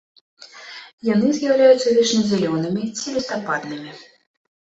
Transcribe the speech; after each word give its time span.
Яны 1.09 1.27
з'яўляюцца 1.39 1.93
вечназялёнымі 1.97 2.83
ці 3.01 3.07
лістападнымі. 3.17 3.91